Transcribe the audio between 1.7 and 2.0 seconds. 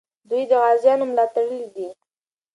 ده.